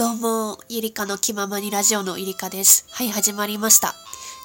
[0.00, 2.86] どうも、ゆりかの気ままにラジオのゆりかです。
[2.90, 3.94] はい、始まりました。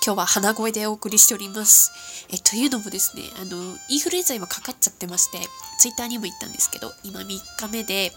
[0.05, 1.93] 今日は鼻声でお送りしております。
[2.29, 5.37] え、というのもですね、あの、インフルエンザ今かかっちゃってまして、
[5.79, 7.39] ツイッターにも言ったんですけど、今3日
[7.71, 8.11] 目で、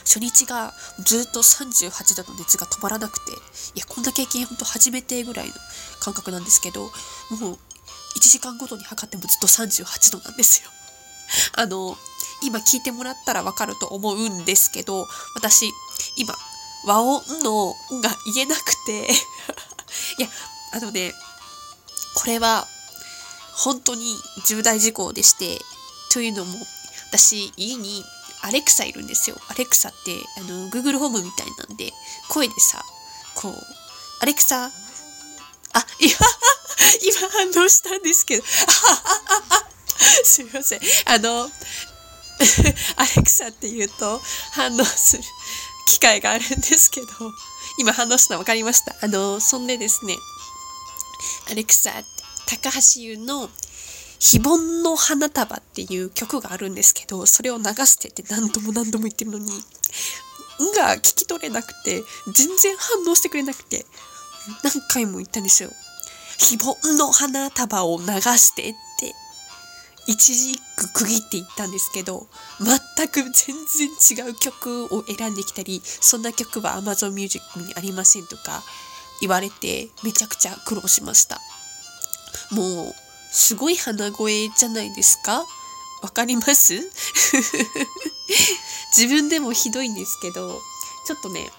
[0.00, 0.74] 初日が
[1.04, 3.30] ずっと38度の熱が止まらなくて、
[3.76, 5.54] いや、こんな経験ほんと初めてぐらいの
[6.00, 7.58] 感覚なんですけど、もう1
[8.18, 10.70] 時間ごとに測ってもずっと38度なんですよ。
[11.54, 11.96] あの、
[12.42, 15.72] 今聞いてもらったらわかると思うんですけど、私、
[16.16, 16.34] 今、
[16.84, 19.10] 和音の「ん」が言えなくて
[20.18, 20.28] いや、
[20.72, 21.14] あのね、
[22.14, 22.66] これは、
[23.54, 25.60] 本当に重大事項でして、
[26.10, 26.58] というのも、
[27.10, 28.04] 私、家に
[28.42, 29.36] アレクサいるんですよ。
[29.48, 31.92] アレクサって、あの、Google ホームみたいなんで、
[32.28, 32.84] 声でさ、
[33.34, 33.66] こう、
[34.20, 36.12] アレクサ、あ、今、
[37.02, 38.44] 今反応したんですけど、
[40.24, 40.80] すいません。
[41.06, 41.50] あの、
[42.96, 44.20] アレクサって言うと
[44.52, 45.22] 反応する
[45.86, 47.06] 機会があるんですけど、
[47.78, 48.94] 今反応したの分かりました。
[49.02, 50.16] あの、そんでですね、
[51.50, 51.90] アレクサ、
[52.46, 53.48] 高橋優の
[54.18, 59.50] 非凡の花束っていう曲があるんですけど、それを流してって何度も何度も言ってるのに、ん
[60.76, 63.84] が聞き取れなくて、全然反応してくれなくて、
[64.62, 65.70] 何回も言ったんですよ。
[66.38, 69.14] 非凡の花束を流してって
[70.06, 72.26] 一字一句区切って言ったんですけど
[72.60, 78.62] 全く全然違う曲を選んできたりそんな曲は Amazon Music にありませんとか
[79.20, 81.40] 言われてめちゃくちゃ苦労しました。
[82.50, 82.94] もう
[83.30, 85.44] すごい鼻声じゃないですか？
[86.02, 86.74] わかります？
[88.96, 90.60] 自分でもひどいんですけど
[91.06, 91.50] ちょっとね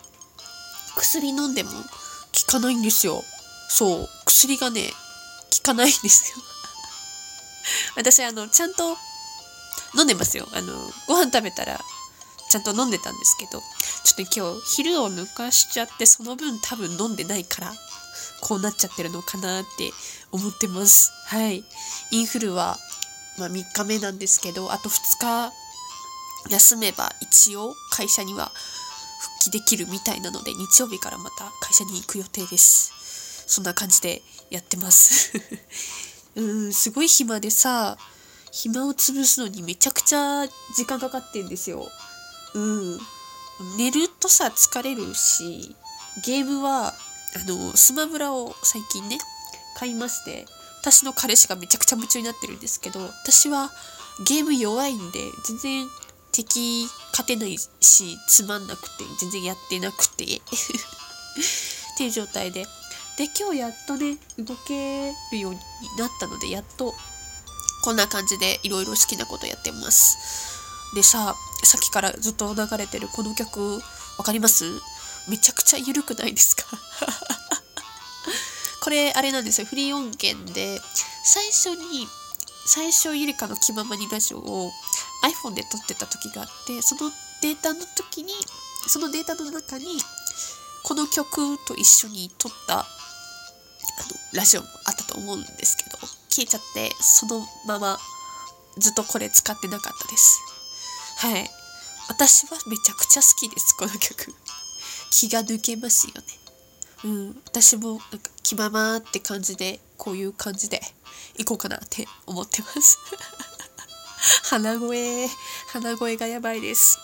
[0.96, 1.78] 薬飲んでも効
[2.48, 3.24] かないんですよ。
[3.70, 4.94] そう薬がね
[5.52, 6.38] 効かないんですよ。
[7.96, 8.96] 私あのちゃんと
[9.98, 10.74] 飲んでますよあの
[11.08, 11.80] ご飯食べたら
[12.50, 13.62] ちゃんと飲んでたんですけど
[14.04, 17.74] ちょっと今日昼を抜かしちゃってその分多分飲んでないから
[18.42, 19.92] こうなっちゃってるのかなって
[20.32, 21.12] 思ってます。
[21.26, 21.64] はい。
[22.12, 22.78] インフルは、
[23.40, 25.52] まあ、3日目なんですけどあと2日
[26.52, 28.52] 休めば一応会社には
[29.42, 32.94] 復帰できるみたいなので日曜日からまた会社に行く予定です。
[33.48, 35.34] そんな感じでやってます。
[36.36, 37.98] うんすごい暇でさ
[38.52, 41.88] 暇を潰すのにめちゃくちゃ時間かかってんですよ。
[42.54, 43.00] うん。
[43.78, 45.76] 寝るとさ疲れるし
[46.26, 46.94] ゲームはあ
[47.48, 49.18] のスマブラを最近ね
[49.78, 50.46] 買いまして
[50.82, 53.72] 私の彼氏がめちゃくちゃ夢中になってるんですけど私は
[54.28, 55.88] ゲーム弱いんで全然
[56.32, 60.38] 敵勝てないしつまんなくて全然やってなくて っ
[61.98, 62.66] ていう状態で。
[63.18, 65.60] で今日やっとね動けるように
[65.98, 66.94] なったのでやっと
[67.84, 70.18] こんな感じでいろいろ好きなことやってます。
[70.96, 73.82] でささっきからずっと流れてるこの曲
[74.18, 74.66] わかります？
[75.30, 76.66] めちゃくちゃ緩くないですか？
[78.82, 79.68] これあれなんですよ。
[79.68, 80.80] フリー音源で
[81.24, 82.08] 最初に
[82.68, 84.72] 最初ゆりかの気ままにラジオを
[85.24, 87.12] iPhone で撮ってた時があってその
[87.42, 88.34] データの時に
[88.88, 89.86] そのデータの中に
[90.84, 92.86] この曲と一緒に撮った
[94.34, 95.98] ラジオもあったと思うんですけど
[96.30, 97.98] 消えちゃってそのまま
[98.78, 100.40] ずっとこれ使ってなかったです。
[101.18, 101.50] はい。
[102.10, 104.34] 私はめちゃくちゃ好きですこの曲。
[105.12, 106.22] 気が抜けますよね。
[107.06, 107.42] うん。
[107.46, 110.82] 私もなんか気ままって感じでこういう感じで
[111.38, 112.98] いこうかなって思ってます。
[114.50, 115.30] 鼻声
[115.70, 117.00] 鼻声がやばいです。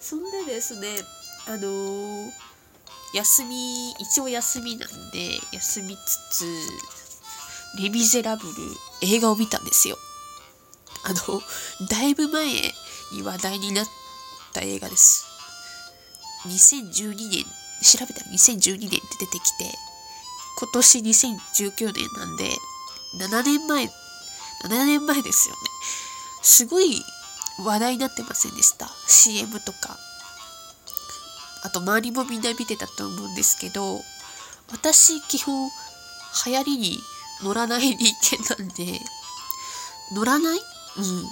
[0.00, 0.88] そんでですね
[1.46, 2.47] あのー
[3.12, 6.44] 休み一応休みなんで休みつつ
[7.80, 8.54] 「レ・ミゼラブル」
[9.02, 9.98] 映画を見たんですよ。
[11.04, 11.42] あの
[11.88, 12.46] だいぶ前
[13.12, 13.86] に話題になっ
[14.52, 15.24] た映画です。
[16.46, 17.44] 2012年
[17.82, 19.74] 調べたら2012年って出てきて
[20.58, 22.50] 今年2019年なんで
[23.16, 23.84] 7年前
[24.64, 25.60] 7年前ですよね。
[26.42, 27.02] すごい
[27.64, 29.96] 話題になってませんでした？CM とか。
[31.64, 34.00] あと周りもみんな見てたと思うんですけど
[34.70, 35.70] 私基本
[36.46, 37.00] 流行りに
[37.42, 38.14] 乗らない人
[38.56, 39.00] 間なんで
[40.12, 40.58] 乗らない？
[40.58, 41.28] うん。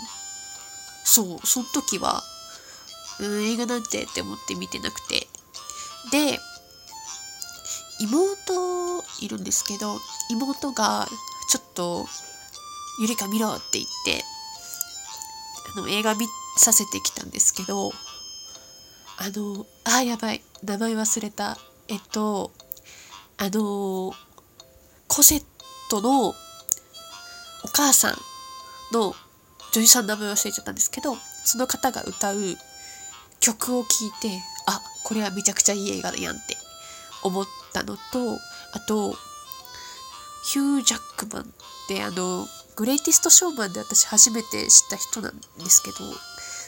[1.04, 2.22] そうその時は
[3.20, 5.28] うん映画なんてって思って見てなくて。
[6.10, 6.38] で
[7.98, 9.98] 妹いるんですけど
[10.30, 11.08] 妹が
[11.50, 12.06] ちょっと
[13.00, 14.24] 「ゆりか見ろ」って言って
[15.74, 17.92] あの映画見させてきたんですけど
[19.18, 20.42] あのあやばい。
[20.62, 21.58] 名前忘れた。
[21.88, 22.52] えっと
[23.38, 24.12] あの
[25.08, 25.44] コセッ
[25.90, 26.34] トのお
[27.72, 28.16] 母さん
[28.92, 29.14] の
[29.72, 32.38] 女優さんの名前忘れちゃったんですけどその方が歌う
[33.40, 36.56] 曲を聴いてあこれはめちゃくちゃいい映画だやんって
[37.22, 38.38] 思ったのと
[38.72, 39.14] あと
[40.44, 41.46] ヒュー・ジャックマンっ
[41.88, 42.46] てあの
[42.76, 45.96] グレイティスト・ショーマンで私初めて知った人なんですけど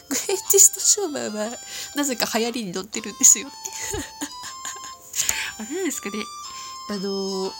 [0.09, 1.57] グレイティスト・ショーマンは
[1.95, 3.53] なぜか流行りに乗ってるんですよね。
[5.59, 6.17] あれですかね。
[6.89, 7.51] あの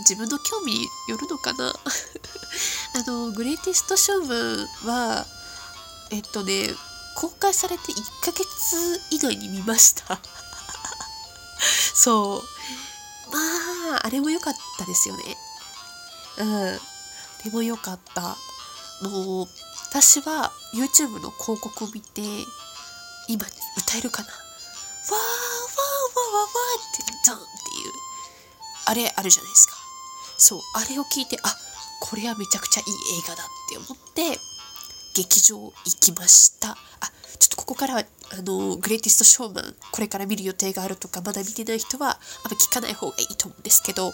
[0.00, 1.72] 自分の興味によるのかな？
[2.94, 4.26] あのグレイティスト・ショー
[4.84, 5.26] マンは
[6.10, 6.74] えっとね
[7.16, 10.20] 公開されて1ヶ月以内に見ました。
[11.94, 12.42] そ
[13.30, 13.32] う。
[13.32, 15.36] まああれも良かったですよね。
[16.38, 16.80] うん。
[17.44, 18.36] でも良かった。
[19.02, 19.48] もう
[19.88, 22.22] 私は YouTube の広告を見て
[23.28, 23.44] 今
[23.78, 24.28] 歌えるかな？
[24.28, 27.92] わーわーわーわーわーってドンっていう。
[28.86, 29.74] あれあるじゃないですか。
[30.38, 31.54] そうあれを聞いてあ
[32.00, 34.38] これはめちゃくちゃいい映画だって思って
[35.14, 36.70] 劇場行きました。
[36.70, 36.76] あ
[37.38, 42.10] ちょっとここからはあのグレイティストショーマンこれから見る予定があるとかまだ見てない人は
[42.44, 44.12] あんま聞かない方がいいと思うんですけど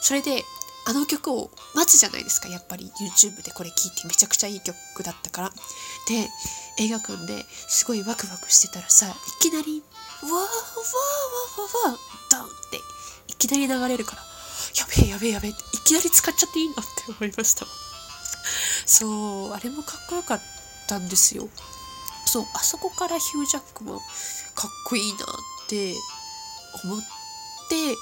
[0.00, 0.42] それで
[0.88, 2.48] あの曲を待つじゃないですか。
[2.48, 5.52] やっぱり YouTube でこれ聴いてめちゃくちゃいい曲だったから。
[6.08, 6.28] で
[6.78, 9.82] 映画館ですごいワクワクしてたらさいきなり
[10.22, 12.80] 「わーわーわーわーわードン!」って
[13.28, 14.22] いきなり流れるから
[14.76, 17.66] やべえやべえやべえっていきなり使っちゃっていいのって思いました。
[18.86, 19.06] そ
[19.48, 20.42] うあれもかっこよかっ
[20.86, 21.48] たんですよ。
[22.26, 24.00] そうあそこからヒュージャックも
[24.54, 25.26] かっこいいなっ
[25.68, 25.94] て
[26.84, 27.00] 思っ
[27.68, 27.96] てで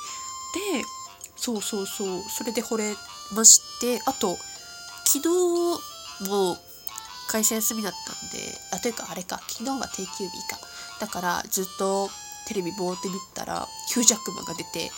[1.45, 2.23] そうそうそう。
[2.23, 2.95] それで惚れ
[3.35, 4.39] ましてあと
[5.05, 6.57] 昨日も
[7.29, 8.39] 会社休みだったんで
[8.73, 10.59] あというかあれか昨日は定休日か。
[11.01, 12.09] だからずっと
[12.49, 14.91] テレビぼーって見たらヒュージャックマンが出て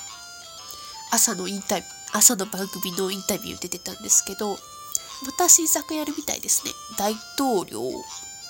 [1.10, 6.70] 朝のインタビュー朝の番組のインタビューで出たんですけどまた新作やるみたいですね。
[6.96, 7.82] 大統領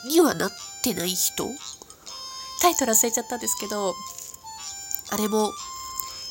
[0.06, 0.50] にはなっ
[0.82, 1.48] てない人。
[2.60, 3.94] タイトル忘れちゃったんですけど
[5.10, 5.50] あれも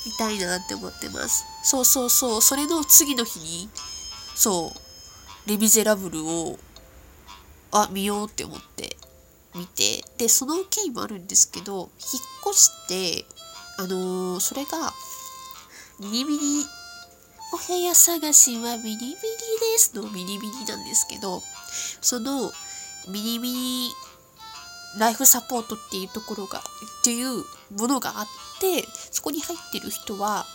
[0.06, 1.46] 見たいなって思ってます。
[1.64, 2.42] そうそうそう。
[2.42, 3.70] それの次の日に
[4.36, 4.80] そう
[5.50, 6.60] 「レ・ミゼラブル」を
[7.72, 8.98] あ見ようって思って
[9.56, 10.04] 見て。
[10.18, 13.26] でその経緯もあるんですけど引っ越して
[13.78, 14.94] あのー、それが
[16.00, 16.66] ミニミニ
[17.54, 19.16] お部屋探しはミニミニで
[19.78, 21.44] すのミニミニなんですけど
[22.02, 22.52] その
[23.08, 23.92] ミニミニ
[25.00, 26.62] ライフサポートっていうところがっ
[27.04, 27.44] ていう
[27.76, 28.26] ものがあっ
[28.60, 30.46] てそこに入ってる人は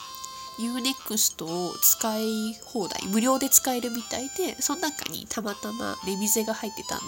[0.59, 7.05] UNEXT を使い放題無料で使えるみたいでその中にたまたまレミゼが入ってたんで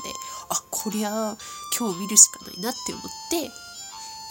[0.48, 1.36] あこりゃ
[1.78, 3.50] 今日見るしかないなって思って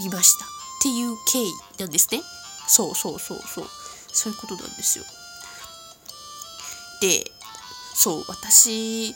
[0.04, 0.46] 見ました。
[0.46, 0.48] っ
[0.82, 2.22] ていう経緯なんですね。
[2.68, 3.66] そうそうそうそう。
[4.12, 5.06] そういうことなんですよ。
[7.02, 7.32] で
[7.94, 9.14] そう私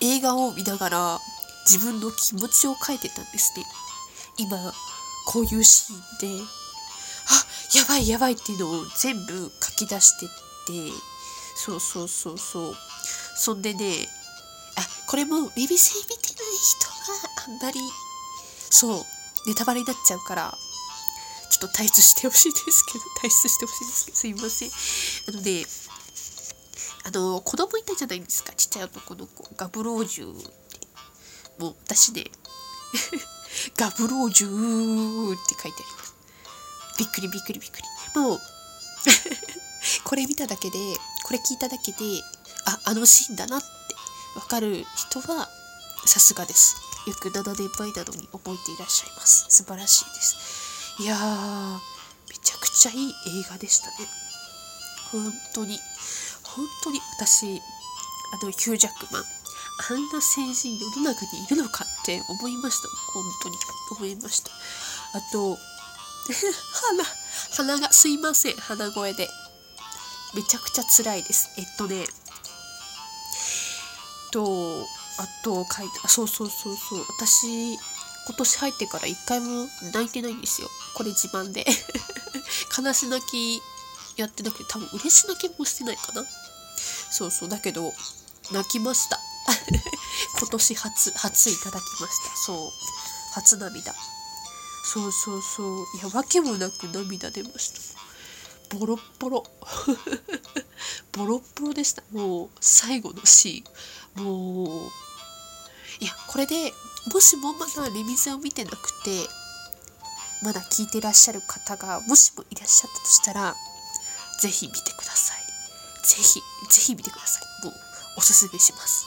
[0.00, 1.18] 映画を見ながら
[1.70, 3.64] 自分の気持ちを書いてたんですね。
[4.38, 4.58] 今
[5.24, 6.00] こういうシーン
[6.38, 6.44] で
[7.28, 10.92] あやばいやばいっていうのを全部書き出してって
[11.54, 12.74] そうそうそうそう。
[13.36, 14.08] そんでね
[14.76, 17.78] あこれもビビセ見てない人はあんまり
[18.68, 19.04] そう
[19.46, 20.58] ネタバレになっちゃうから
[21.50, 24.70] ちょっと退出してほしいですけど 退出してほしいですけどすいません。
[25.28, 25.64] あのね
[27.04, 28.52] あの子供いたじゃないですか。
[28.54, 29.48] ちっちゃい男の子。
[29.56, 30.59] ガブロージュ
[31.60, 32.24] もう私ね
[33.76, 36.14] ガブロージューって書いてあります。
[36.98, 37.76] びっくりびっくりびっく
[38.14, 38.20] り。
[38.20, 38.40] もう
[40.04, 40.78] これ見ただけで
[41.22, 41.98] これ聞いただけで
[42.64, 43.66] ああのシーンだなって
[44.34, 45.50] わかる人は
[46.06, 46.76] さすがです。
[47.06, 49.46] よく7年前なのに覚えていらっしゃいます。
[49.50, 50.36] 素晴らしいです。
[50.98, 51.78] いやー
[52.30, 54.08] めちゃくちゃいい映画でしたね。
[55.12, 55.78] 本当に
[56.42, 57.60] 本当に私
[58.32, 59.39] あのヒュージャックマン
[59.88, 62.88] あんな成人世の中にいるのかって思いました。
[63.12, 63.56] 本当に
[63.98, 64.50] 思いました。
[65.14, 65.56] あと
[67.56, 68.56] 鼻鼻がすいません。
[68.56, 69.28] 鼻声で。
[70.34, 71.50] めちゃくちゃ辛いです。
[71.56, 72.06] えっとね。
[74.30, 74.86] と
[75.18, 77.04] あと書いてあそうそうそうそう。
[77.18, 77.80] 私今
[78.36, 80.68] 年入ってから一回も泣いてないんですよ。
[80.94, 81.66] これ自慢で。
[82.78, 83.62] 悲し泣き
[84.16, 86.24] やってなくて多分嬉し泣きもしてないかな。
[87.10, 87.48] そうそう。
[87.48, 87.92] だけど
[88.52, 89.18] 泣きました。
[90.38, 92.36] 今年初初いただきました。
[92.36, 92.70] そう。
[93.34, 93.94] 初涙。
[94.84, 95.86] そうそうそう。
[95.96, 98.76] いや訳もなく涙出ました。
[98.76, 99.44] ボロッボロ。
[101.12, 102.02] ボロッボロでした。
[102.10, 104.24] もう最後のシーン。
[104.24, 104.90] もう
[106.00, 106.72] いやこれで
[107.12, 109.28] もしもまだレミゼを見てなくて
[110.42, 113.56] まだ聞いてらっしゃる方がもしもいらっしゃったとしたら
[114.40, 115.40] ぜひ見てください。
[116.06, 117.66] ぜひぜひ見てください。
[117.66, 117.74] もう
[118.16, 119.04] おすすめします。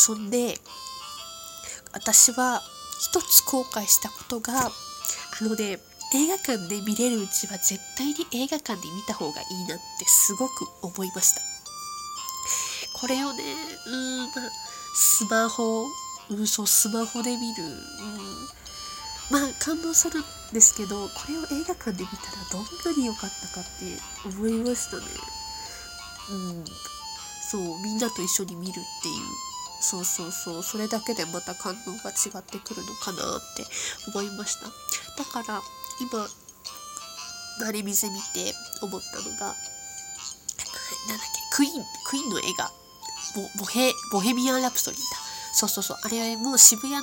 [0.00, 0.54] そんで
[1.92, 2.62] 私は
[2.98, 4.70] 一つ後悔したことがあ
[5.42, 5.78] のね
[6.14, 10.52] 映画館で見れるうちは絶対に映画館で見た方がいいなってすごく
[10.82, 11.40] 思いました。
[12.98, 13.44] これをね
[13.86, 14.30] うん
[14.94, 15.84] スマホ
[16.30, 17.76] うんそうスマホで見る、うん、
[19.30, 25.02] まあ感動するんですけどこれを映画館で見たらどんなに良かったかって思いましたね。
[26.30, 26.64] うん
[27.50, 29.49] そうみんなと一緒に見るっていう。
[29.80, 30.62] そうそうそう。
[30.62, 33.64] それだけでまた感動が違ってくるのかなって
[34.14, 34.66] 思いました。
[34.66, 35.62] だから
[36.00, 36.28] 今
[37.60, 39.46] マリ店見て思ったのが
[41.08, 42.70] なんだっけクイーンクイーンの映画。
[43.58, 45.04] ボヘボヘミアン・ラプソディだ。
[45.52, 45.98] そうそうそう。
[46.02, 47.02] あれもう渋谷の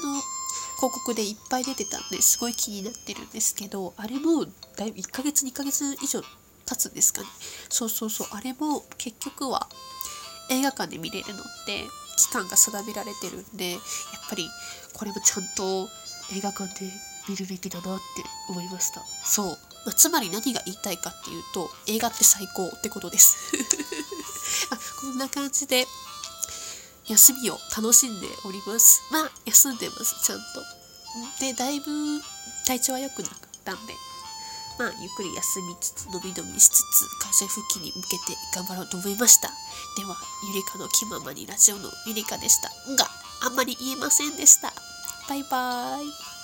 [0.78, 7.28] 広告でいっぱい出てたんですごい気になってるんですけどあれもだいぶ1ヶ月2ヶ月以上経つんですかね。
[7.70, 8.28] そうそうそう。
[8.32, 9.68] あれも結局は
[10.50, 11.86] 映画館で見れるのって
[12.18, 13.82] 期間が定められてるんでやっ
[14.30, 14.50] ぱり
[14.94, 15.88] これもちゃんと
[16.36, 16.92] 映画館で
[17.30, 18.04] 見るべきだなって
[18.50, 19.02] 思いました。
[19.24, 23.38] そう、まあ、つまり何が言いたいかっていうと映画って最高ってことです。
[24.72, 25.86] あこんな感じで
[27.08, 29.02] 休みを楽しんでおります。
[29.12, 30.44] まあ休んでますちゃんと。
[31.40, 32.22] でだいぶ
[32.66, 33.32] 体調は良くなっ
[33.64, 33.94] たんで
[34.78, 39.50] まあゆっくり休みつつのびのびしつつ会社復帰に向けて頑張ろうと思いました。
[39.98, 40.16] では
[40.48, 43.10] ゆりかの気ままにラジオのゆりかでしたが
[43.44, 44.74] あんまり言えませんでした。
[45.28, 46.37] バイバーイ。